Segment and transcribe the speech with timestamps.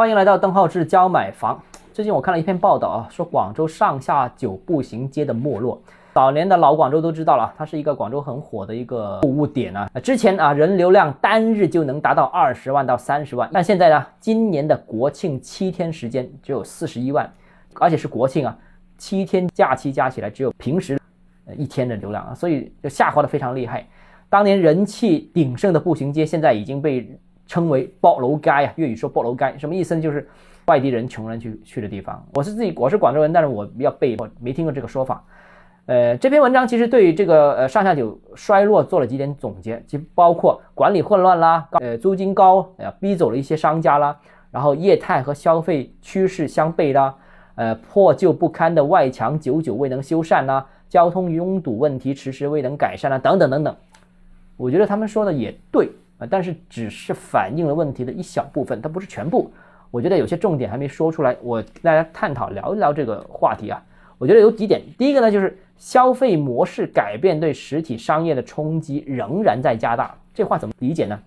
[0.00, 1.62] 欢迎来到邓浩志教买房。
[1.92, 5.78] 最近我看了一篇报道啊，说广州上下九步行街的没落。
[6.14, 9.86] 早年的老广州都知道了，它是一个广州很火的一个购物点啊。
[10.02, 17.30] 之前啊，人流量单日就能达到二十万到三十万，但现在呢，今年的国庆七天时间只有四十一万，
[17.74, 18.56] 而且是国庆啊，
[18.96, 20.98] 七天假期加起来只有平时
[21.44, 23.86] 呃一天的流量啊，所以就下滑的非常厉害。
[24.30, 27.06] 当年人气鼎盛的步行街，现在已经被
[27.50, 30.00] 称为“包楼街”啊，粤语说“包楼街”，什么意思呢？
[30.00, 30.28] 就是
[30.66, 32.24] 外地人、穷人去去的地方。
[32.34, 35.24] 我是自己，我是广州人，但是我比较背，我没听过这个说法。
[35.86, 44.16] 呃，这篇文章其实对于这个呃上下九衰落做了几点总结，就包括管理混乱啦，呃租金高，呃逼走了一些商家啦，
[44.52, 47.12] 然后业态和消费趋势相悖啦，
[47.56, 53.74] 呃破旧不堪的外墙久久未能修缮啦，交通拥堵问题迟迟未能改善啦，等等等等。
[54.56, 55.90] 我觉得他们说的也对
[56.28, 59.50] 但是只是反映了问题的一小部分，它不是全部。
[59.90, 63.82] 我觉得有些重点还没说出来，我跟大家探讨聊一聊这个话题啊。
[64.18, 70.14] 我觉得有几点，第一个呢就是消费模式改变对实体商业的冲击仍然在加大。
[70.34, 71.18] 这话怎么理解呢？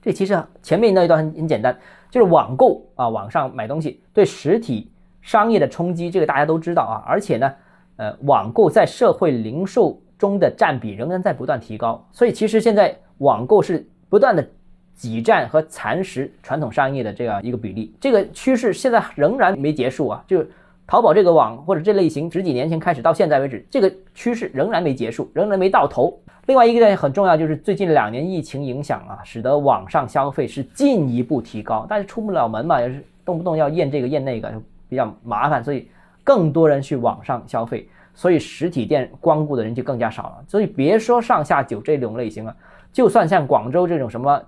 [0.00, 1.76] 这其实啊前面那一段很很简单，
[2.10, 4.90] 就是网购啊，网上买东西对实体
[5.20, 7.04] 商业的冲击，这个大家都知道啊。
[7.06, 7.52] 而且呢，
[7.96, 10.00] 呃，网购在社会零售。
[10.18, 14.46] 中的占比仍然在不断提高，所以其实现在网购是不断的
[14.94, 20.22] 挤占和蚕食传统商业的这样一个比例，这个趋势现在仍然没结束啊！
[20.26, 20.44] 就
[20.86, 26.20] 淘宝这个网或者这类型，十几年前开始到现在为止，这个趋势仍然没结束，仍然没到头。
[26.44, 34.52] 另外一个呢很重要，就是最近两年疫情影响啊，使得网上消费是进一步提高，但是出不了门嘛，也是动不动要验这个验那个，
[34.90, 35.88] 比较麻烦，所以
[36.22, 37.88] 更多人去网上消费。
[38.14, 40.44] 所以实体店光顾的人就更加少了。
[40.46, 42.54] 所以别说上下九这种类型了，
[42.92, 44.40] 就算像广州这种什么，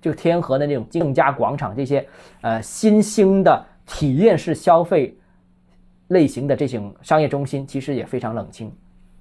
[0.00, 2.06] 就天河的那种静家广场这些，
[2.40, 5.16] 呃新兴的体验式消费
[6.08, 8.72] 类型的这种商业中心，其实也非常冷清。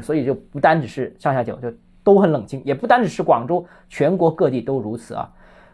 [0.02, 5.28] 所以就不单只是上下九，就都很冷清，也不单只是广州，全国各地都如此啊。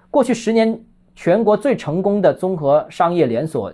[0.09, 0.79] 过去十年，
[1.13, 3.73] 全国最成功的综合商业连锁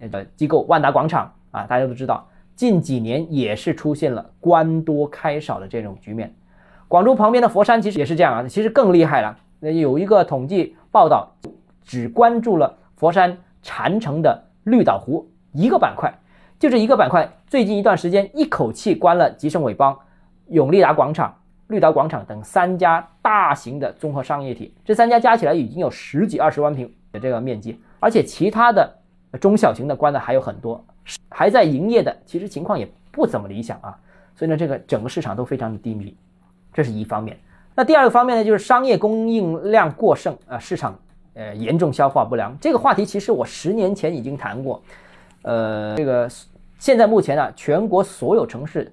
[0.00, 2.26] 呃机构万达广场啊，大家都知道。
[2.56, 6.34] 近几年也是出现了官多开少的这种局面，
[6.92, 9.34] 广州旁边的佛山其实也是这样啊，其实更厉害了。
[9.60, 11.34] 那有一个统计报道，
[11.80, 16.12] 只关注了佛山禅城的绿岛湖一个板块，
[16.58, 19.98] 就这一个板块，最近一段时间一口气关了吉盛伟邦、
[20.48, 21.34] 永利达广场、
[21.68, 28.94] 绿岛广场等三家大型的综合商业体，这三家加起来已经有十几二十万平的这个面积，而且其他的
[29.40, 30.84] 中小型的关的还有很多。
[31.30, 33.98] 还在营业的，其实情况也不怎么理想啊，
[34.34, 36.14] 所以呢，这个整个市场都非常的低迷，
[36.72, 37.38] 这是一方面。
[37.74, 40.98] 那第二个方面呢，就是商业供应量过剩啊，市场
[41.34, 42.56] 呃严重消化不良。
[42.60, 44.82] 这个话题其实我十年前已经谈过，
[45.42, 46.28] 呃，这个
[46.78, 48.92] 现在目前啊，全国所有城市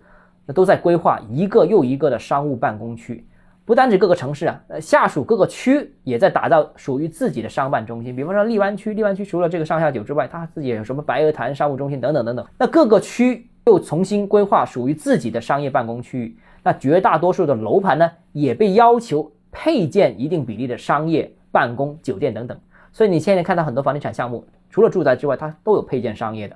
[0.55, 3.25] 都在规划一个又一个的商务办公区。
[3.65, 8.15] 不单指各个城市啊，呃，下属各个区也在打造属于自己的商办中心。
[8.15, 12.43] 比方说荔湾区，荔湾区除了这个上下九之外，它自己有什么白鹅潭商务中心等等等等。
[12.57, 16.35] 那各个区又重新规划属于自己的商业办公区域。
[16.69, 22.55] 那绝大多数的楼盘呢，也被要求配建一定比例的商业办公、酒店等等。
[22.91, 26.55] 所以你现在看到很多房地产项目，除了住宅之外，它都有配建商业的。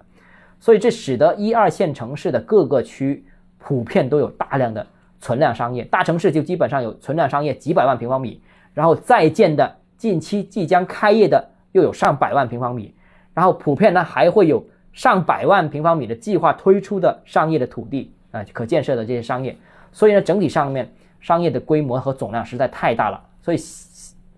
[0.59, 3.25] 所以这使得一二线城市的各个区
[3.57, 4.85] 普遍都有大量的。
[5.19, 8.41] 存量商业，大城市就基本上有存量商业几百万平方米，
[8.73, 12.93] 然后在建的近期即将开业的又有上百万平方米，
[13.33, 19.55] 然后普遍呢还会有上百万平方米的计划推出的商业的土地啊，可建设的这些商业，
[19.93, 23.57] 所以呢整体上面商业的规模和总量实在太大了，所以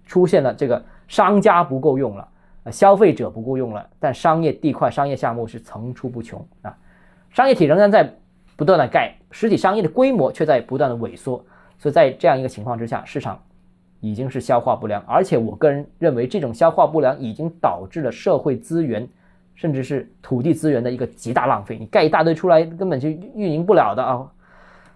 [0.05, 2.27] 出现了这个商家不够用了，
[2.71, 6.77] 消费者不够用了，但商业地块、商业项目是层出不穷啊，
[7.31, 8.13] 商业体仍然在。
[8.57, 11.43] 不断的盖实体商业的规模却在不断的萎缩，
[11.77, 13.37] 所以在这样一个情况之下，市场
[13.99, 19.05] 已经是消化不良，而且我个人认为这种消化不良已经导致了社会资源，
[19.55, 21.77] 甚至是土地资源的一个极大浪费。
[21.77, 24.25] 你盖一大堆出来，根本就运营不了的啊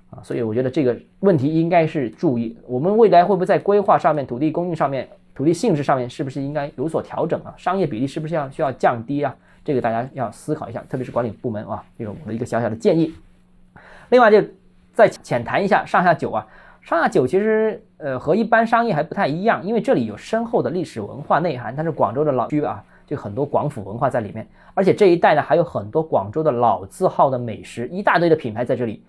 [0.09, 0.21] 啊！
[0.23, 7.53] 所以我觉得这个问题应该是注意，我们未来会不会在规划上面、土地供应上面、土地性质上面，是不是应该有所调整啊？
[7.57, 9.35] 商业比例是不是要需要降低啊？
[9.63, 13.13] 这个大家要思考一下，特别是管理部门啊，这个我的一个小小的建议。
[14.09, 14.41] 另外就
[14.93, 16.47] 再浅谈一下上下九啊，
[16.81, 29.03] 上下九其实呃和一般商业还不太一样，因为这里有深厚的历史文化内涵，它是广州的老区啊，就很多广府文化在里面，而且这一带呢还有很多广州的老字号的美食，一大堆的品牌在这里，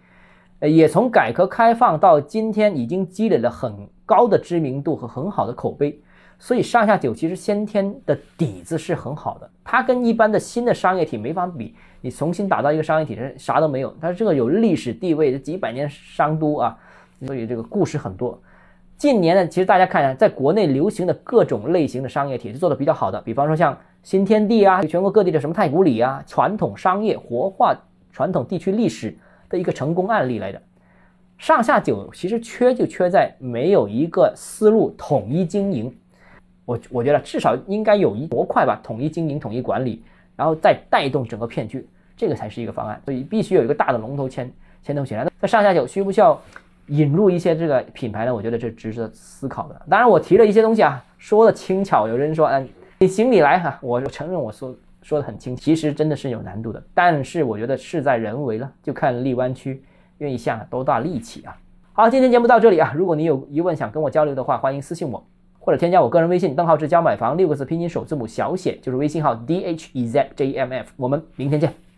[0.61, 6.01] 也从改革开放到今天已经积累了很高的知名度和很好的口碑，
[6.39, 11.75] 所以上下九其实先天的底子是很好的，它跟一般的新的商业体没法比。
[12.03, 16.79] 你重新打造一个商业体，是啥都没有，它这个有历史地位，几百年商都啊，
[17.27, 18.41] 所以这个故事很多。
[18.97, 27.75] 近年呢，其实大家看一下，在国内流行的各种类型的商业体是做的比较好的，比方说像新天地啊，全国各地的什么太古里啊，传统商业活化
[28.11, 29.15] 传统地区历史
[29.51, 30.63] 的一个成功案例来的。
[31.37, 35.95] 上下九其实缺就缺在没有一个思路统一经营，
[36.65, 40.03] 我我觉得至少应该有一模块吧，统一经营、统一管理，
[40.37, 41.87] 然后再带动整个片区，
[42.17, 43.01] 这个才是一个方案。
[43.05, 44.53] 所以必须有一个大的龙头牵
[44.83, 45.27] 牵头起来。
[45.41, 46.39] 在上下九需不需要
[46.89, 48.35] 引入一些这个品牌呢？
[48.35, 49.83] 我觉得这值得思考的。
[49.89, 52.69] 当然我提了一些东西啊，说的轻巧，有人说嗯
[52.99, 56.83] 你行你来哈，我承认我说说的很清，其实真的是有难度的。
[56.95, 59.83] 但是我觉得事在人为了，就看荔湾区。
[60.19, 61.57] 愿意下多大力气啊！
[61.95, 62.93] 好，今天节目到这里啊。
[62.95, 65.27] 如果你有疑问想跟我交流的话，欢迎私信我，
[65.59, 70.93] 或者添加我个人微信，邓浩志教买房六个字拼音首字母小写，就是微信号 d h e z j m f。
[70.99, 71.90] 我们明天见。